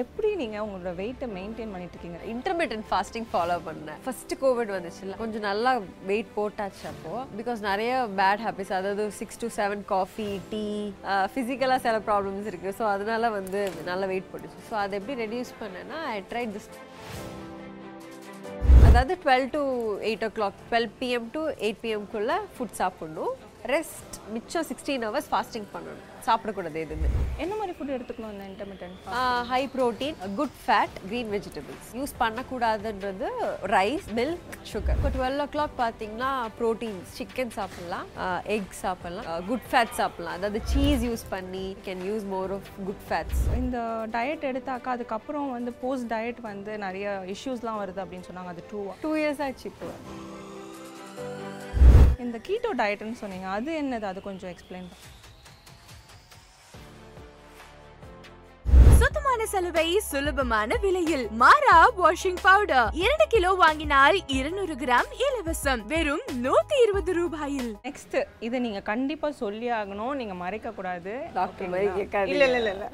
[0.00, 3.98] எப்படி நீங்கள் உங்களோட வெயிட்டை மெயின்டைன் பண்ணிட்டு இருக்கீங்க இன்டர்மீடியன் ஃபாஸ்டிங் ஃபாலோ பண்ணேன்.
[4.04, 5.16] ஃபர்ஸ்ட் கோவிட் வந்துச்சுல்ல.
[5.22, 5.72] கொஞ்சம் நல்லா
[6.10, 7.12] வெயிட் போட்டாச்சு அப்போ.
[7.40, 10.64] பிகாஸ் நிறைய பேட் ஹேபிட்ஸ் அதாவது six to seven coffee tea
[11.34, 14.60] ஃபிசிக்கலாக சில ப்ராப்ளம்ஸ் இருக்குது ஸோ அதனால வந்து நல்லா வெயிட் போட்டுச்சு.
[14.70, 16.70] ஸோ அதை எப்படி ரெடியூஸ் பண்ணேன்னா ஐ ட்ரை திஸ்
[18.88, 19.62] அதாவது twelve to
[20.08, 23.34] eight o'clock twelve PM to eight பிஎம்குள்ளே food சாப்பிடணும்.
[23.72, 26.02] ரெஸ்ட் மிச்சம் சிக்ஸ்டீன் ஹவர்ஸ் ஃபாஸ்டிங் பண்ணணும்.
[26.26, 27.08] சாப்பிடக்கூடாது எதுவுமே.
[27.42, 29.06] என்ன மாதிரி ஃபுட் எடுத்துக்கணும் இந்த intermittent
[29.50, 33.28] high protein good fat green vegetables use பண்ணக்கூடாதுன்றது
[33.74, 38.06] rice milk sugar இப்போ டுவெல் ஓ கிளாக் பார்த்தீங்கன்னா ப்ரோட்டீன்ஸ் சிக்கன் சாப்பிட்லாம்.
[38.56, 39.28] எக் சாப்பிட்லாம்.
[39.50, 40.36] குட் ஃபேட் சாப்பிட்லாம்.
[40.38, 43.78] அதாவது சீஸ் யூஸ் பண்ணி can use more of good fats இந்த
[44.16, 48.52] டயட் எடுத்தாக்கா அதுக்கப்புறம் வந்து போஸ்ட் டயட் வந்து நிறைய இஷ்யூஸ்லாம் வருது அப்படின்னு சொன்னாங்க.
[48.56, 49.90] அது டூவா டூ இயர்ஸ் ஆச்சு இப்போ.
[52.24, 54.02] இந்த கீட்டோ டயட்னு சொன்னீங்க அது என்னது?
[54.02, 54.88] அது கொஞ்சம் எக்ஸ்பிளைன்
[59.44, 61.24] சுத்தமான சலுகை சுலபமான விலையில்.
[61.40, 65.80] மாரா வாஷிங் பவுடர் இரண்டு கிலோ வாங்கினால் இருநூறு கிராம் இலவசம்.
[65.92, 67.70] வெறும் நூத்தி இருபது ரூபாயில்.
[67.86, 70.14] நெக்ஸ்ட் இதை நீங்க கண்டிப்பா சொல்லி ஆகணும்.
[70.20, 72.86] நீங்க மறைக்க கூடாது டாக்டர் மாதிரி கேட்காது இல்ல இல்ல இல்ல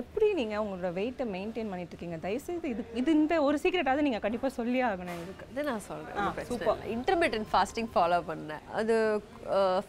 [0.00, 4.50] எப்படி நீங்க உங்களோட வெயிட்டை மெயின்டைன் பண்ணிட்டு இருக்கீங்க தயவுசெய்து இது இது இந்த ஒரு சீக்ரெட்டாவது நீங்க கண்டிப்பா
[4.58, 5.48] சொல்லி ஆகணும் இதுக்கு.
[5.54, 8.62] இது நான் சொல்கிறேன் சூப்பர் இன்டர்மீடியன்ட் ஃபாஸ்டிங் ஃபாலோ பண்ணேன்.
[8.80, 8.94] அது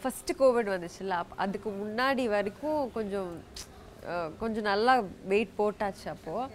[0.00, 3.30] ஃபஸ்ட்டு கோவிட் வந்துச்சுல்ல அதுக்கு முன்னாடி வரைக்கும் கொஞ்சம்
[4.42, 4.94] கொஞ்சம் நல்லா
[5.32, 6.50] வெயிட் போட்டாச்சு அப்போது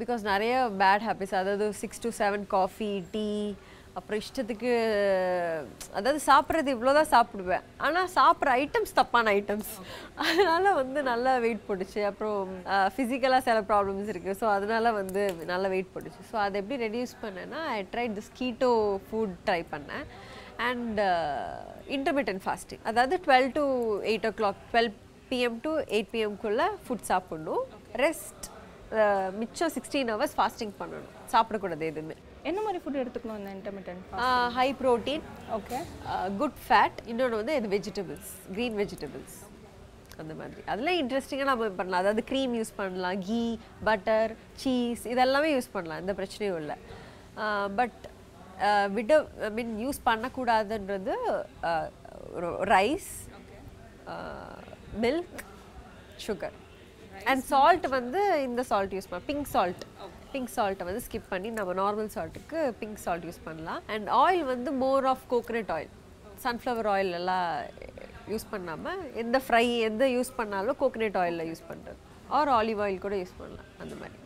[0.00, 3.28] பிகாஸ் நிறைய பேட் ஹேபிட்ஸ் அதாவது six to seven coffee tea
[3.98, 4.72] அப்புறம் இஷ்டத்துக்கு
[5.98, 7.64] அதாவது சாப்பிட்றது இவ்வளோதான் சாப்பிடுவேன்.
[7.86, 9.72] ஆனால் சாப்பிட்ற ஐட்டம்ஸ் தப்பான ஐட்டம்ஸ்
[10.24, 12.00] அதனால் வந்து நல்லா வெயிட் போட்டுச்சு.
[12.10, 12.52] அப்புறம்
[12.94, 16.22] ஃபிசிக்கலாக சில ப்ராப்ளம்ஸ் இருக்குது ஸோ அதனால் வந்து நல்லா வெயிட் போட்டுச்சு.
[16.30, 18.70] ஸோ அதை எப்படி ரெடியூஸ் பண்ணேன்னா I try this keto
[19.08, 20.06] food try பண்ணேன்.
[20.68, 21.00] அண்ட்
[21.96, 23.64] இன்டர்மீடியன்ட் ஃபாஸ்டிங் அதாவது twelve to
[24.12, 24.90] eight o'clock twelve
[25.30, 27.64] PM to eight பிஎம்குள்ளே food சாப்பிடணும்.
[28.04, 28.46] ரெஸ்ட்
[29.40, 31.12] மிச்சம் சிக்ஸ்டீன் ஹவர்ஸ் ஃபாஸ்டிங் பண்ணணும்.
[31.32, 32.16] சாப்பிடக்கூடாது எதுவுமே.
[32.48, 34.16] என்ன மாதிரி ஃபுட் எடுத்துக்கணும் இந்த intermittent
[34.58, 35.24] high protein
[35.56, 35.78] okay
[36.40, 39.38] good fat இன்னொன்று வந்து இது வெஜிடபிள்ஸ் க்ரீன் வெஜிடபிள்ஸ்
[40.22, 40.62] அந்த மாதிரி.
[40.70, 42.00] அதெல்லாம் இன்ட்ரெஸ்டிங்காக நம்ம பண்ணலாம்.
[42.02, 43.18] அதாவது க்ரீம் யூஸ் பண்ணலாம்.
[43.28, 43.42] கீ
[43.88, 44.32] பட்டர்
[44.62, 46.00] சீஸ் இதெல்லாமே யூஸ் பண்ணலாம்.
[46.02, 46.76] எந்த பிரச்சனையும் இல்லை.
[47.78, 48.00] பட்
[48.96, 49.12] விட
[49.48, 51.14] I mean use பண்ணக்கூடாதுன்றது
[52.74, 53.12] rice
[55.04, 55.40] milk
[56.26, 56.56] sugar
[57.24, 59.84] and salt வந்து இந்த சால்ட் யூஸ் பண்ணலாம் பிங்க் சால்ட்
[60.32, 63.80] பிங்க் சால்ட்டை வந்து ஸ்கிப் பண்ணி நம்ம நார்மல் சால்ட்டுக்கு பிங்க் சால்ட் யூஸ் பண்ணலாம்.
[63.86, 65.92] அண்ட் ஆயில் வந்து more of coconut oil
[66.44, 67.48] sunflower oil எல்லாம்
[68.32, 71.98] யூஸ் பண்ணாமல் எந்த ஃப்ரை எந்த யூஸ் பண்ணாலும் கோக்கனட் ஆயிலில் யூஸ் பண்ணுறது
[72.38, 73.68] ஆர் ஆலிவ் ஆயில் கூட யூஸ் பண்ணலாம்.
[73.82, 74.16] அந்த மாதிரி.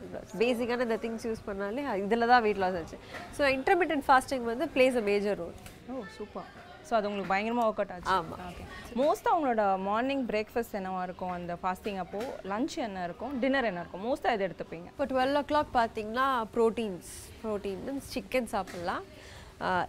[0.42, 2.98] பேசிக்கான இந்த திங்ஸ் யூஸ் பண்ணாலே இதில் தான் வெயிட் லாஸ் ஆச்சு.
[3.38, 5.56] ஸோ இன்டர்மீடியன்ட் ஃபாஸ்டிங் வந்து plays a major role
[5.94, 6.50] oh super
[6.88, 8.10] so அது உங்களுக்கு பயங்கரமாக ஒர்க் அவுட் ஆச்சு.
[8.14, 8.36] ஆமா.
[8.48, 8.64] ஓகே
[9.00, 11.32] மோஸ்ட்டாக உங்களோட மார்னிங் பிரேக்ஃபாஸ்ட் என்னவா இருக்கும்?
[11.36, 12.18] அந்த ஃபாஸ்டிங் அப்போ
[12.52, 13.32] லஞ்ச் என்ன இருக்கும்?
[13.42, 14.04] டின்னர் என்ன இருக்கும்?
[14.08, 14.88] மோஸ்ட்டாக எது எடுத்துப்பீங்க?
[14.94, 17.12] இப்போ டுவெல் ஓ கிளாக் பார்த்தீங்கன்னா ப்ரோட்டீன்ஸ்
[17.44, 19.04] ப்ரோட்டீன் சிக்கன் சாப்பிட்லாம்.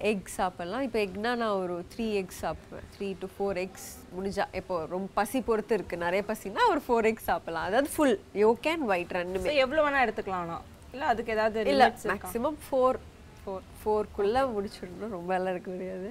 [0.10, 0.84] எக் சாப்பிட்லாம்.
[0.88, 2.86] இப்போ எக்னா நான் ஒரு த்ரீ எக்ஸ் சாப்பிடுவேன்.
[2.96, 7.30] த்ரீ டு ஃபோர் எக்ஸ் முடிஞ்சா இப்போ ரொம்ப பசி பொறுத்து இருக்குது நிறைய பசினா ஒரு ஃபோர் எக்ஸ்
[7.32, 7.68] சாப்பிட்லாம்.
[7.70, 9.56] அதாவது ஃபுல் யோக் அண்ட் ஒயிட் ரெண்டுமே.
[9.66, 10.60] எவ்வளோ வேணால் எடுத்துக்கலாம்னா
[10.94, 11.90] இல்லை அதுக்கு ஏதாவது இல்லை?
[12.12, 13.00] மேக்ஸிமம் ஃபோர்
[13.42, 15.16] ஃபோர் ஃபோர்க்குள்ளே முடிச்சிடணும்.
[15.18, 16.10] ரொம்ப எல்லாம் இருக்க முடியாது.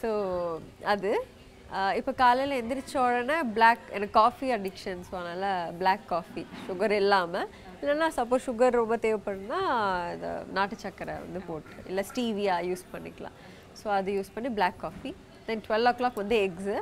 [0.00, 0.10] ஸோ
[0.94, 1.10] அது
[1.98, 7.48] இப்போ காலையில் எந்திரிச்ச உடனே பிளாக் எனக்கு காஃபி அடிக்ஷன் ஸோ அதனால் பிளாக் காஃபி சுகர் இல்லாமல்
[7.80, 9.60] இல்லைன்னா சப்போஸ் சுகர் ரொம்ப தேவைப்படுதுன்னா
[10.14, 13.36] இந்த நாட்டு சக்கரை வந்து போட்டு இல்லை ஸ்டீவியா யூஸ் பண்ணிக்கலாம்.
[13.80, 15.12] ஸோ அது யூஸ் பண்ணி black coffee
[15.48, 16.76] then twelve o'clock வந்து எக்ஸு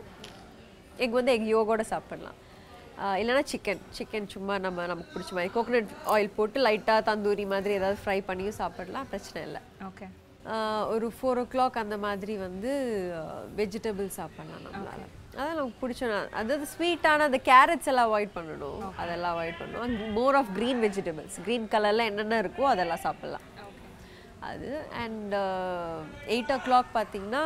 [1.05, 2.39] எக் வந்து எக் யோகோட சாப்பிட்லாம்.
[3.21, 5.53] இல்லைன்னா சிக்கன் சிக்கன் சும்மா நம்ம நமக்கு பிடிச்ச மாதிரி.
[5.55, 9.63] கோகோனட் ஆயில் போட்டு லைட்டாக தந்தூரி மாதிரி ஏதாவது ஃப்ரை பண்ணியும் சாப்பிடலாம் பிரச்சனை இல்லை.
[9.91, 10.09] ஓகே
[10.93, 12.71] ஒரு ஃபோர் ஓ கிளாக் அந்த மாதிரி வந்து
[13.59, 15.03] வெஜிடபிள் சாப்பிடலாம் நம்மளால.
[15.35, 16.03] அதான் நமக்கு பிடிச்ச
[16.41, 18.83] அதாவது ஸ்வீட்டான அந்த கேரட்ஸ் எல்லாம் அவாய்ட் பண்ணணும்.
[19.03, 20.13] அதெல்லாம் அவாய்ட் பண்ணணும்.
[20.19, 23.47] More of green vegetables green கலரில் என்னென்ன இருக்கோ அதெல்லாம் சாப்பிடலாம்.
[24.51, 24.71] அது
[25.05, 25.35] அண்ட்
[26.35, 27.45] எயிட் ஓ கிளாக் பார்த்தீங்கன்னா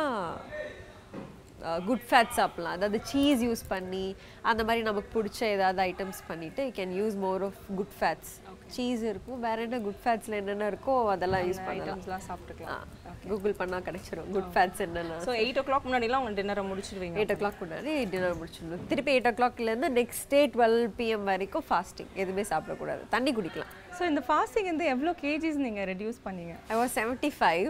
[1.87, 4.05] குட் ஃபேட் சாப்பிடலாம் அதாவது சீஸ் யூஸ் பண்ணி
[4.49, 8.33] அந்த மாதிரி நமக்கு பிடிச்ச ஏதாவது ஐட்டம்ஸ் பண்ணிவிட்டு you can use more of good fats
[8.75, 9.39] cheese இருக்கும்.
[9.45, 12.01] வேற என்ன குட் ஃபேட்ஸில் என்னென்ன இருக்கோ அதெல்லாம் யூஸ் பண்ணலாம்.
[12.27, 12.83] சாப்பிட்டுக்கலாம்.
[13.29, 14.27] கூகுள் பண்ணால் கிடைச்சிரும்.
[14.35, 15.19] குட் ஃபேட்ஸ் என்னென்ன.
[15.27, 18.83] ஸோ எயிட் ஓ கிளாக் முன்னாடிலாம் உங்கள் டின்னரை முடிச்சிடுவீங்க எயிட் ஓ கிளாக் முன்னாடி டின்னர் முடிச்சிடணும்.
[18.91, 23.03] திருப்பி எயிட் ஓ கிளாக்லேருந்து நெக்ஸ்ட் டே டுவெல் பிஎம் வரைக்கும் ஃபாஸ்டிங் எதுவுமே சாப்பிடக்கூடாது.
[23.15, 23.71] தண்ணி குடிக்கலாம்.
[23.99, 26.55] ஸோ இந்த ஃபாஸ்டிங் வந்து எவ்வளோ கேஜிஸ் நீங்கள் ரெடியூஸ் பண்ணீங்க?
[26.73, 27.67] ஐ வாஸ் செவன்ட்டி ஃபைவ்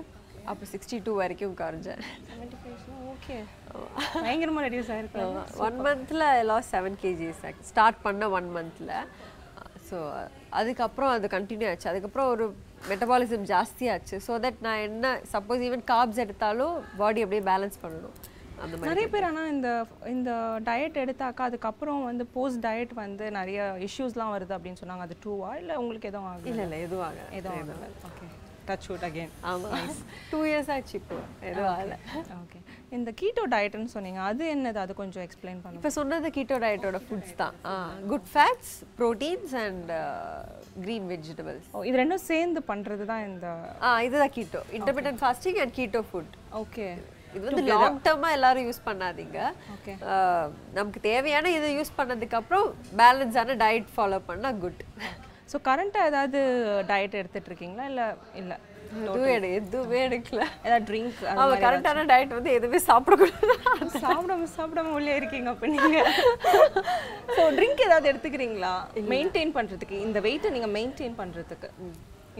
[0.49, 2.03] அப்புறம் சிக்ஸ்டி டூ வரைக்கும் குறைஞ்சேன்
[3.15, 3.37] ஓகே
[4.23, 5.23] பயங்கரமாக ரெடியூஸ் ஆயிருக்கு.
[5.67, 7.41] ஒன் மந்த்தில் லாஸ் செவன் கேஜிஸ்
[7.71, 8.93] ஸ்டார்ட் பண்ண ஒன் மந்த்தில்
[9.89, 9.97] ஸோ
[10.59, 11.91] அதுக்கப்புறம் அது கண்டினியூ ஆச்சு.
[11.91, 12.45] அதுக்கப்புறம் ஒரு
[12.89, 18.17] மெட்டபாலிசம் ஜாஸ்தியாச்சு ஸோ தட் நான் என்ன சப்போஸ் ஈவன் காப்ஸ் எடுத்தாலும் பாடி அப்படியே பேலன்ஸ் பண்ணணும்.
[18.89, 19.69] நிறைய பேர் ஆனால் இந்த
[20.13, 20.31] இந்த
[20.67, 25.05] டயட் எடுத்தாக்கா அதுக்கப்புறம் வந்து போஸ்ட் டயட் வந்து நிறைய இஷ்யூஸ்லாம் வருது அப்படின்னு சொன்னாங்க.
[25.07, 26.49] அது ட்ரூவா இல்லை உங்களுக்கு எதுவும் ஆகல?
[26.51, 27.27] இல்லை இல்லை எதுவும் ஆகல.
[27.39, 27.89] எதுவும் ஆகல.
[28.09, 28.27] ஓகே
[28.69, 29.91] டச் வுட் அகேன் ஆமாம்
[30.31, 31.19] டூ இயர்ஸ் ஆச்சு இப்போ.
[31.49, 31.97] எதுவும் ஆகல.
[32.43, 32.59] ஓகே
[32.95, 34.79] இந்த கீட்டோ டயட்னு சொன்னீங்க அது என்னது?
[34.83, 35.81] அது கொஞ்சம் எக்ஸ்பிளைன் பண்ணுங்க.
[35.81, 37.55] இப்போ சொன்னது கீட்டோ டயட்டோட ஃபுட்ஸ் தான்.
[38.11, 39.91] Good fats proteins and
[40.83, 43.47] green vegetables ஓ இது ரெண்டும் சேர்ந்து பண்ணுறது தான் இந்த
[43.87, 46.87] ஆ இதுதான் keto intermittent fasting and keto food okay.
[47.35, 49.39] இது வந்து லாங் டேர்மா எல்லாரும் யூஸ் பண்ணாதீங்க.
[50.77, 52.67] நமக்கு தேவையான இதை யூஸ் பண்ணதுக்கு அப்புறம்
[53.01, 54.81] பேலன்ஸான டயட் ஃபாலோ பண்ணா குட்
[55.51, 56.39] ஸோ கரண்ட்டாக ஏதாவது
[56.91, 57.85] டயட் எடுத்துட்டு இருக்கீங்களா?
[57.91, 58.07] இல்லை
[58.41, 58.57] இல்லை.
[59.03, 60.41] எதுவும் எடு எதுவுமே எடுக்கல.
[60.65, 63.55] ஏதாவது ட்ரிங்க் ஆமா கரெக்டான டயட் வந்து எதுவுமே சாப்பிடக்கூடாது.
[64.05, 66.11] சாப்பிடாம சாப்பிடாம உள்ளே இருக்கீங்க அப்போ நீங்கள்
[67.35, 68.73] ஸோ ட்ரிங்க் ஏதாவது எடுத்துக்கிறீங்களா?
[69.15, 71.69] மெயின்டைன் பண்ணுறதுக்கு இந்த வெயிட்டை நீங்கள் மெயின்டைன் பண்ணுறதுக்கு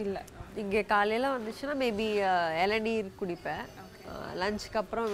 [0.04, 0.22] இல்லை.
[0.62, 2.08] இங்கே காலையில வந்துச்சுன்னா மேபி
[2.64, 3.64] இளநீர் குடிப்பேன்.
[4.40, 5.08] லஞ்சுக்கு அப்புறம்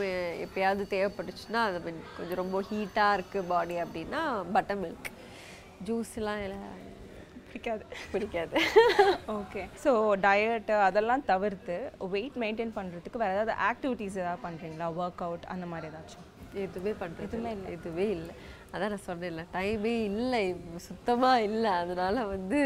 [0.45, 1.79] எப்பயாவது தேவைப்பட்டுச்சுன்னா அது
[2.17, 4.21] கொஞ்சம் ரொம்ப ஹீட்டாக இருக்குது பாடி அப்படின்னா
[4.57, 5.09] பட்டர் மில்க்
[5.87, 6.43] ஜூஸ்லாம்
[7.55, 7.85] பிடிக்காது.
[8.13, 8.55] பிடிக்காது.
[9.39, 9.91] ஓகே ஸோ
[10.27, 11.77] டயட் அதெல்லாம் தவிர்த்து
[12.15, 16.27] வெயிட் மெயின்டைன் பண்ணுறதுக்கு வேறு ஏதாவது ஆக்டிவிட்டீஸ் ஏதாவது பண்ணுறீங்களா ஒர்க் அவுட் அந்த மாதிரி ஏதாச்சும்?
[16.65, 17.71] எதுவுமே பண்ணுறது எதுவுமே இல்லை.
[17.77, 18.35] எதுவுமே இல்லை.
[18.73, 20.43] அதான் நான் சொன்னேன்ல டைமே இல்லை.
[20.87, 21.71] சுத்தமாக இல்லை.
[21.83, 22.61] அதனால வந்து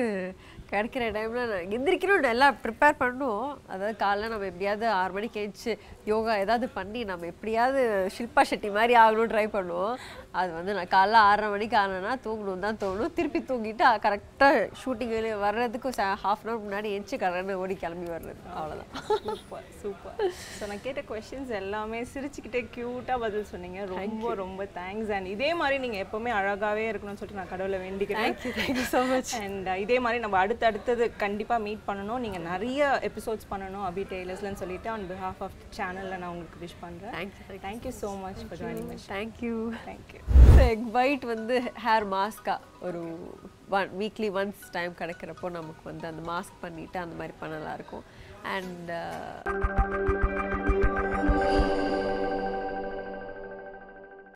[0.73, 3.51] கிடைக்கிற டைமில் நான் எந்திரிக்கணும் எல்லாம் ப்ரிப்பேர் பண்ணுவோம்.
[3.73, 5.73] அதாவது காலைல நம்ம எப்படியாவது ஆறு மணிக்கு எழுந்துச்சு
[6.11, 7.83] யோகா ஏதாவது பண்ணி நம்ம எப்படியாவது
[8.17, 9.95] ஷில்பா ஷெட்டி மாதிரி ஆகணும்னு ட்ரை பண்ணுவோம்.
[10.41, 13.15] அது வந்து நான் காலைல ஆறரை மணிக்கு ஆனேன்னா தூங்கணும் தான் தோணும்.
[13.19, 15.93] திருப்பி தூங்கிட்டு கரெக்டாக ஷூட்டிங் வர்றதுக்கு
[16.25, 18.39] ஹாஃப் அன் ஹவர் முன்னாடி எழுந்துச்சு கரெக்டாக ஓடி கிளம்பி வர்றது.
[18.59, 18.93] அவ்வளோதான்
[19.29, 20.21] சூப்பர் சூப்பர்
[20.59, 23.81] ஸோ நான் கேட்ட கொஷின்ஸ் எல்லாமே சிரிச்சுக்கிட்டே க்யூட்டாக பதில் சொன்னீங்க.
[23.95, 28.25] ரொம்ப ரொம்ப தேங்க்ஸ் அண்ட் இதே மாதிரி நீங்கள் எப்போவுமே அழகாகவே இருக்கணும்னு சொல்லிட்டு நான் கடவுளை வேண்டிக்கிறேன்.
[28.29, 32.23] Thank you thank you so much and இதே மாதிரி நம்ம அடுத்து அடுத்தது கண்டிப்பாக மீட் பண்ணணும்.
[32.25, 37.15] நீங்கள் நிறைய எபிசோட்ஸ் பண்ணணும் அபி டெய்லர்ஸ்லன்னு சொல்லிட்டு ஆன் பிஹாஃப் ஆஃப் சேனலில் நான் உங்களுக்கு விஷ் பண்ணுறேன்
[37.19, 39.57] thank you thank you so much for joining my thank you
[39.91, 40.23] thank you
[40.71, 41.57] egg white வந்து
[41.87, 42.57] ஹேர் மாஸ்கா
[42.89, 43.03] ஒரு
[43.79, 48.05] ஒன் வீக்லி ஒன்ஸ் டைம் கிடைக்கிறப்போ நமக்கு வந்து அந்த மாஸ்க் பண்ணிட்டு அந்த மாதிரி பண்ணலாம் இருக்கும்.
[48.57, 48.91] அண்ட்